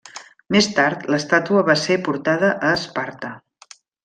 [0.53, 3.33] Més tard, l'estàtua va ser portada a Esparta.